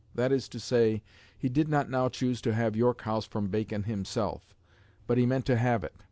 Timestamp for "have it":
5.57-5.93